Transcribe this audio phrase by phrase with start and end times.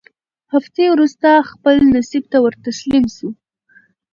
[0.53, 3.27] هفتې وورسته خپل نصیب ته ورتسلیم سو